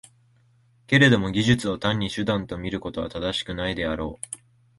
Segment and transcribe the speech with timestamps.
[0.87, 4.37] けれども技術を単に手段と見ることは正しくないであろう。